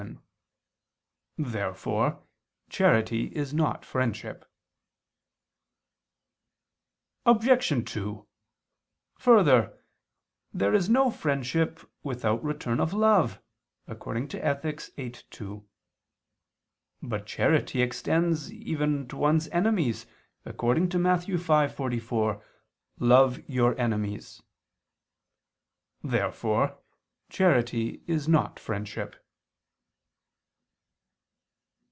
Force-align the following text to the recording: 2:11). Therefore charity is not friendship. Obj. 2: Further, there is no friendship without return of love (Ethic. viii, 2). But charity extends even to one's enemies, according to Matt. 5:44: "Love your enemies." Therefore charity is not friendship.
2:11). 1.39 1.51
Therefore 1.53 2.23
charity 2.69 3.23
is 3.33 3.51
not 3.53 3.83
friendship. 3.85 4.45
Obj. 7.25 7.91
2: 7.91 8.27
Further, 9.17 9.79
there 10.53 10.73
is 10.73 10.87
no 10.89 11.09
friendship 11.09 11.79
without 12.03 12.43
return 12.43 12.79
of 12.81 12.91
love 12.93 13.39
(Ethic. 13.87 14.81
viii, 14.95 15.11
2). 15.11 15.67
But 17.01 17.25
charity 17.25 17.81
extends 17.81 18.51
even 18.53 19.07
to 19.07 19.15
one's 19.17 19.47
enemies, 19.47 20.05
according 20.45 20.89
to 20.89 20.99
Matt. 20.99 21.21
5:44: 21.21 22.43
"Love 22.99 23.39
your 23.49 23.79
enemies." 23.79 24.43
Therefore 26.03 26.79
charity 27.29 28.03
is 28.05 28.27
not 28.27 28.59
friendship. 28.59 29.15